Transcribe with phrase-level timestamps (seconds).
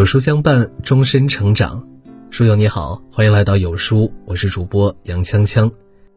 [0.00, 1.86] 有书相伴，终身成长。
[2.30, 2.46] 书。
[2.46, 5.70] 友你好，欢迎来到有书，我是主播杨锵锵。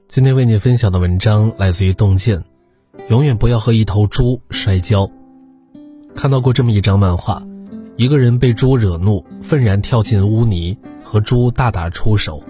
[0.07, 2.45] 今天为你分享的文章来自于洞见。
[3.09, 5.11] 永远不要和一头猪摔跤。
[6.15, 7.45] 看到过这么一张漫画，
[7.97, 12.41] 一个人被猪惹怒，愤然跳进污泥，和猪大打出手，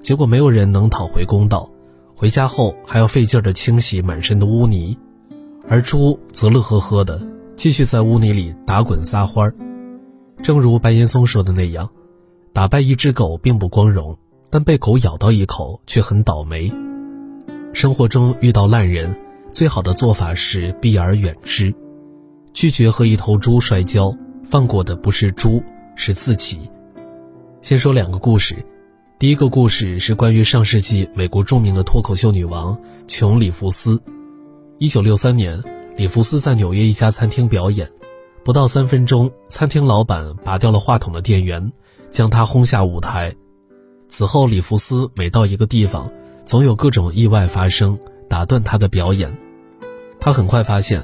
[0.00, 1.70] 结果没有人能讨回公道。
[2.16, 4.98] 回家后还要费劲的清洗满身的污泥，
[5.68, 9.54] 而猪则乐呵呵的继续在污泥里打滚撒欢儿。
[10.44, 11.88] 正如白岩松说的那样，
[12.52, 14.18] 打败一只狗并不光荣，
[14.50, 16.70] 但被狗咬到一口却很倒霉。
[17.72, 19.18] 生活中遇到烂人，
[19.54, 21.74] 最好的做法是避而远之，
[22.52, 25.62] 拒绝和一头猪摔跤，放过的不是猪，
[25.96, 26.60] 是自己。
[27.62, 28.54] 先说两个故事。
[29.18, 33.98] 第一个故事是关于上世纪美国著名的脱口秀女王琼·里弗斯。
[34.76, 35.58] 一九六三年，
[35.96, 37.88] 里弗斯在纽约一家餐厅表演，
[38.44, 41.72] 不到三分钟，餐厅老板拔掉了话筒的电源，
[42.10, 43.34] 将他轰下舞台。
[44.06, 46.12] 此后，里弗斯每到一个地方，
[46.44, 49.34] 总有各种意外发生，打断他的表演。
[50.20, 51.02] 他很快发现，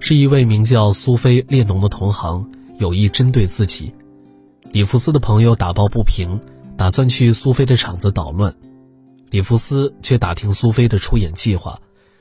[0.00, 3.92] 是一位名叫苏菲·列侬的同行有意针对自己。
[4.72, 6.40] 里弗斯的朋友打抱不平。
[6.78, 8.54] 打算去苏菲的场子捣乱，
[9.30, 11.76] 里弗斯却打听苏菲的出演计划，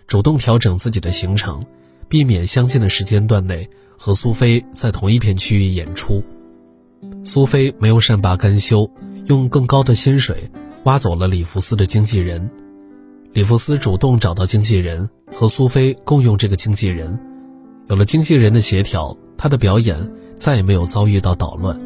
[0.07, 1.63] 主动调整自己的行程，
[2.09, 6.23] 避免相近的时间段内和苏菲在同一片区域演出。
[7.23, 8.89] 苏菲没有善罢甘休，
[9.25, 10.49] 用更高的薪水
[10.83, 12.49] 挖走了里弗斯的经纪人。
[13.33, 17.19] 里弗斯主动找到经纪人，和苏菲共用这个经纪人。
[17.87, 21.79] 有了经纪人的协调，他的表演再也没有遭遇到捣乱。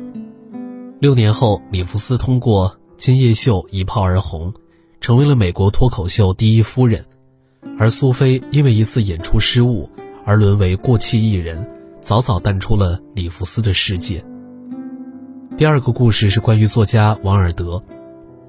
[1.00, 4.54] 六年后，里弗斯通过《今夜秀》一炮而红，
[5.02, 7.04] 成为了美国脱口秀第一夫人。
[7.78, 9.90] 而苏菲因为一次演出失误
[10.24, 11.68] 而沦为过气艺人，
[12.02, 14.26] 早早淡出了里弗斯的世界。
[15.56, 17.82] 第二个故事是关于作家王尔德。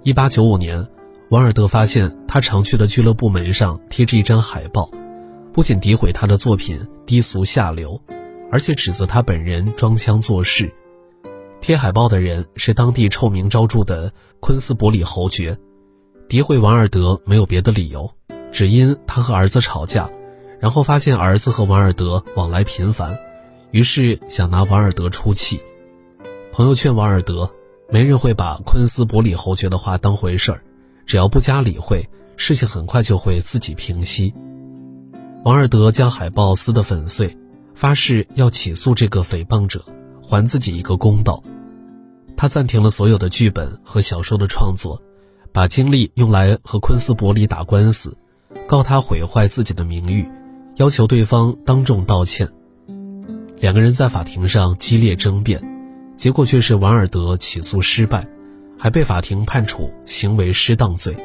[0.02, 0.88] 一八九五年，
[1.28, 4.90] 王尔德发现他常去的俱乐部门上贴着一张海报，
[5.52, 8.00] 不仅诋毁他的作品低俗下流，
[8.50, 10.72] 而且指责他本人装腔作势。
[11.60, 14.10] 贴海报的人是当地臭名昭著的
[14.40, 15.56] 昆斯伯里侯爵，
[16.26, 18.10] 诋毁王尔德没有别的理由，
[18.50, 20.10] 只因他和儿子吵架，
[20.58, 23.16] 然后发现儿子和王尔德往来频繁，
[23.72, 25.60] 于是想拿王尔德出气。
[26.52, 27.50] 朋友劝王尔德，
[27.90, 30.62] 没人会把昆斯伯里侯爵的话当回事儿，
[31.06, 32.06] 只要不加理会，
[32.36, 34.34] 事情很快就会自己平息。
[35.44, 37.36] 王尔德将海报撕得粉碎，
[37.74, 39.82] 发誓要起诉这个诽谤者，
[40.22, 41.42] 还自己一个公道。
[42.36, 45.00] 他暂停了所有的剧本和小说的创作，
[45.50, 48.14] 把精力用来和昆斯伯里打官司，
[48.66, 50.30] 告他毁坏自己的名誉，
[50.76, 52.46] 要求对方当众道歉。
[53.62, 55.62] 两个人在法庭上激烈争辩，
[56.16, 58.26] 结果却是王尔德起诉失败，
[58.76, 61.16] 还被法庭判处行为失当罪。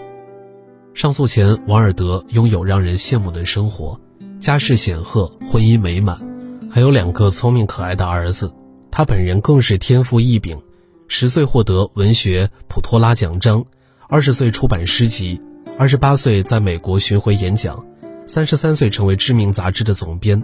[0.94, 4.00] 上诉前，王尔德拥有让人羡慕的生活，
[4.40, 6.22] 家世显赫，婚姻美满，
[6.70, 8.54] 还有两个聪明可爱的儿子。
[8.92, 10.60] 他本人更是天赋异禀。
[11.08, 13.66] 十岁获得文学普托拉奖章，
[14.08, 15.42] 二十岁出版诗集，
[15.80, 17.84] 二十八岁在美国巡回演讲，
[18.28, 20.40] 三十三岁成为知名杂志的总编。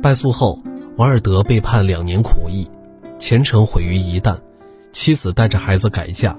[0.00, 0.62] 败诉后，
[0.96, 2.70] 王尔德被判两年苦役，
[3.18, 4.38] 前程毁于一旦，
[4.92, 6.38] 妻子带着孩子改嫁。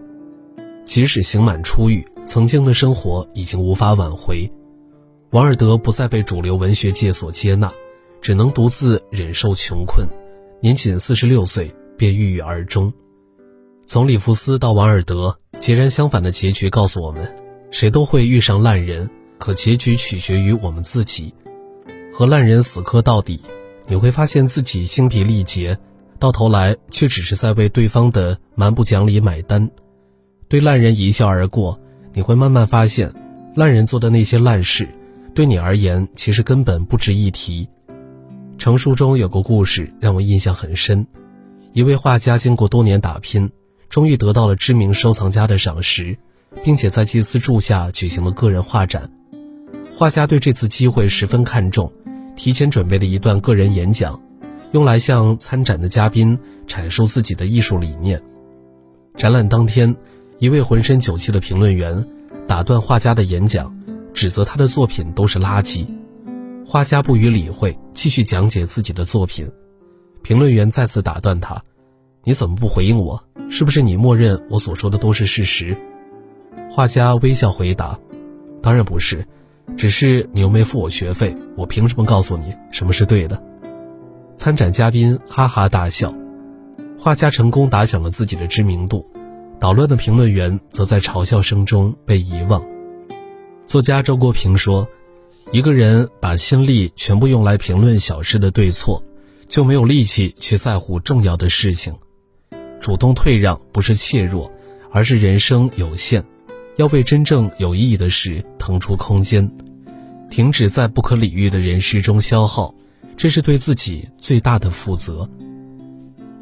[0.86, 4.50] 即使刑满出狱，曾经的生活已经无法挽回。
[5.32, 7.70] 王尔德不再被主流文学界所接纳，
[8.22, 10.08] 只能独自忍受穷困，
[10.62, 12.94] 年仅四十六岁便郁郁而终。
[13.86, 17.36] 从里弗斯到王尔德，截然相反的结局告诉我们：
[17.72, 21.34] 谁都会遇上烂人，可结局取决于我们自己。
[22.14, 23.42] 和烂人死磕到底，
[23.88, 25.78] 你会发现自己精疲力竭，
[26.20, 29.70] 到头来却只是在为对方的蛮不讲理买单。
[30.48, 31.80] 对烂人一笑而过，
[32.14, 33.12] 你会慢慢发现，
[33.56, 34.88] 烂人做的那些烂事，
[35.34, 37.68] 对你而言其实根本不值一提。
[38.58, 41.06] 成书中有个故事让我印象很深：
[41.74, 43.50] 一位画家经过多年打拼。
[43.88, 46.18] 终于得到了知名收藏家的赏识，
[46.64, 49.10] 并且在祭司柱下举行了个人画展。
[49.96, 51.94] 画家对这次机会十分看重，
[52.36, 54.22] 提前准备了一段个人演讲，
[54.72, 56.38] 用来向参展的嘉宾
[56.68, 58.22] 阐述自己的艺术理念。
[59.18, 59.96] 展览当天，
[60.40, 62.06] 一位浑身酒气的评论员
[62.48, 63.76] 打断画家的演讲，
[64.14, 65.86] 指责他的作品都是垃圾。
[66.68, 69.50] 画家不予理会，继续讲解自己的作品。
[70.22, 71.64] 评论员再次打断他。
[72.24, 73.24] 你怎么不回应我？
[73.50, 75.78] 是不是你默认我所说的都是事实？
[76.72, 77.98] 画家微笑回答
[78.64, 79.26] ：“当然不是，
[79.78, 83.42] 只是你又没付我学费，我凭什么告诉你什么是对的？”
[84.38, 86.14] 参展嘉宾哈哈大笑。
[86.98, 89.06] 画家成功打响了自己的知名度，
[89.60, 92.64] 捣乱的评论员则在嘲笑声中被遗忘。
[93.66, 94.88] 作家周国平说
[95.52, 99.04] ：“一个人把心力全部用来评论小事的对错，
[99.48, 101.94] 就没有力气去在乎重要的事情。
[102.80, 104.52] 主动退让不是怯弱，
[104.92, 106.24] 而是人生有限，
[106.78, 109.50] 要为真正有意义的事腾出空间，
[110.30, 112.74] 停止在不可理喻的人事中消耗，
[113.16, 115.30] 这是对自己最大的负责。”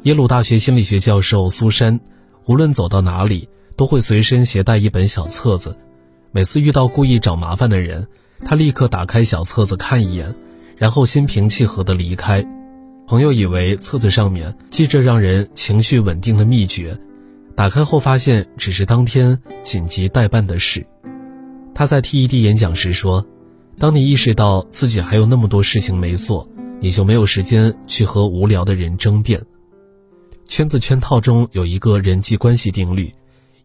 [0.02, 1.98] 耶鲁大学心理学教授苏珊，
[2.46, 5.78] 无论走到哪里，都会随身携带一本小册子。
[6.30, 8.06] 每次遇到故意找麻烦的人，
[8.44, 10.34] 他立刻打开小册子看一眼，
[10.76, 12.44] 然后心平气和地离开。
[13.06, 16.98] 朋友以为册子上面记着让人情绪稳定的秘诀，
[17.56, 20.86] 打开后发现只是当天紧急待办的事。
[21.74, 23.24] 他在 TED 演讲时说
[23.78, 26.48] ：“当你意识到自己还有那么多事情没做，
[26.80, 29.40] 你就没有时间去和无聊的人争辩。”
[30.46, 33.12] 圈子圈套中有一个人际关系定律，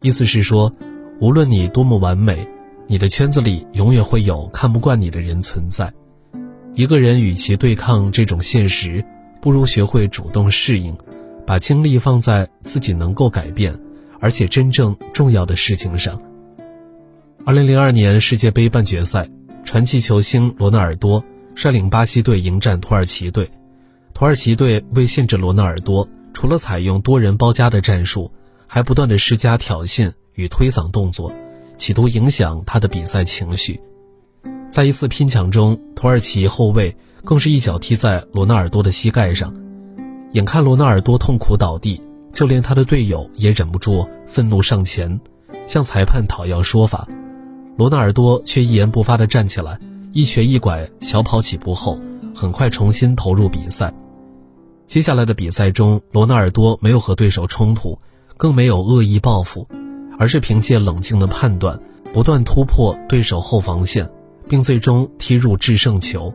[0.02, 0.74] 意思是说，
[1.20, 2.48] 无论你多么完美。
[2.88, 5.94] 你的圈子里永远会有看不惯你的人存在。
[6.74, 9.06] 一个人与其对抗这种现实，
[9.42, 10.98] 不如学会主动适应，
[11.50, 13.74] 把精力放在自己能够改变
[14.20, 16.22] 而且真正重要的事情上。
[17.44, 19.28] 二零零二年世界杯半决赛，
[19.64, 21.26] 传奇球星罗纳尔多
[21.56, 23.50] 率领巴西队迎战土耳其队。
[24.14, 28.32] 土耳其队为限制罗纳尔多，除了采用多人包夹的战术，
[28.68, 31.34] 还不断的施加挑衅与推搡动作。
[31.76, 33.82] 企图影响他的比赛情绪，
[34.70, 39.52] 在一次拼抢中，土耳其后卫更是一脚踢在罗纳尔多的膝盖上，
[40.32, 45.20] 眼看罗纳尔多痛苦倒地，就连他的队友也忍不住愤怒上前，
[45.66, 47.08] 向裁判讨要说法。
[47.76, 49.80] 罗纳尔多却一言不发地站起来，
[50.12, 52.00] 一瘸一拐小跑几步后，
[52.36, 53.94] 很快重新投入比赛。
[54.86, 58.00] 接下来的比赛中，罗纳尔多没有和对手冲突，
[58.38, 59.68] 更没有恶意报复。
[60.20, 61.80] 而是凭借冷静的判断，
[62.12, 64.10] 不断突破对手后防线，
[64.50, 66.34] 并最终踢入制胜球。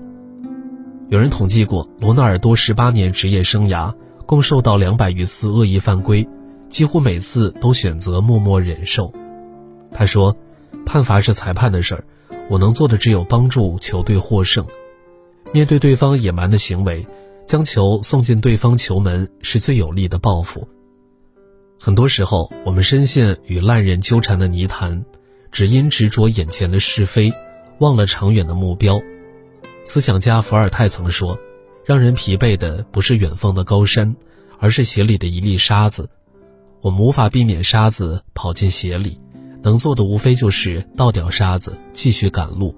[1.10, 3.94] 有人统计过，罗纳尔多十八年职业生涯
[4.26, 6.26] 共受到两百余次恶意犯规，
[6.70, 9.12] 几乎每次都选择默默忍受。
[9.92, 10.34] 他说
[10.86, 12.04] ：“判罚是裁判的事儿，
[12.48, 14.66] 我能做的只有帮助球队获胜。
[15.52, 17.06] 面对对方野蛮的行为，
[17.44, 20.66] 将球送进对方球门是最有力的报复。”
[21.78, 25.04] 很多时候，我们深陷与烂人纠缠的泥潭，
[25.52, 27.30] 只因执着眼前的是非，
[27.78, 28.98] 忘了长远的目标。
[29.84, 31.38] 思想家伏尔泰曾说
[31.84, 34.16] ：“让人疲惫的不是远方的高山，
[34.58, 36.08] 而是鞋里的一粒沙子。”
[36.80, 39.18] 我们无法避免沙子跑进鞋里，
[39.62, 42.74] 能做的无非就是倒掉沙子，继续赶路。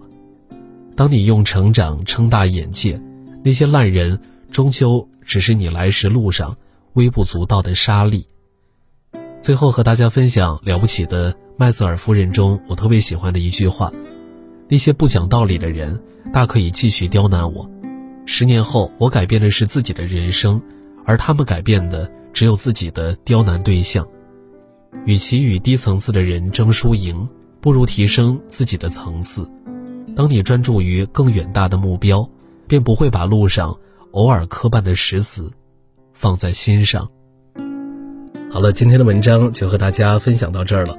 [0.94, 3.00] 当你用成长撑大眼界，
[3.44, 4.20] 那些烂人
[4.50, 6.56] 终究只是你来时路上
[6.94, 8.26] 微不足道的沙粒。
[9.40, 13.92] 最后和大家分享《了不起的麦瑟尔夫人》中我特别喜欢的一句话：
[14.68, 16.00] 那些不讲道理的人，
[16.32, 17.70] 大可以继续刁难我。
[18.24, 20.60] 十年后，我改变的是自己的人生，
[21.04, 24.06] 而他们改变的只有自己的刁难对象。
[25.04, 27.28] 与其与低层次的人争输赢，
[27.60, 29.48] 不如提升自己的层次。
[30.16, 32.28] 当你专注于更远大的目标，
[32.66, 33.78] 便不会把路上
[34.12, 35.52] 偶尔磕绊的石子
[36.12, 37.08] 放在心上。
[38.50, 40.98] 好了，今天的文章就和大家分享到这儿了。